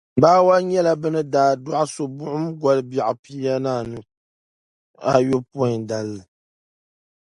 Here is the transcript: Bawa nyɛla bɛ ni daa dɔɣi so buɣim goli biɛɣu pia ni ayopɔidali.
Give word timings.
Bawa 0.21 0.55
nyɛla 0.69 0.91
bɛ 1.01 1.07
ni 1.13 1.21
daa 1.33 1.51
dɔɣi 1.63 1.85
so 1.93 2.03
buɣim 2.17 2.45
goli 2.61 2.81
biɛɣu 2.89 3.13
pia 3.23 3.53
ni 3.63 3.69
ayopɔidali. 5.11 6.19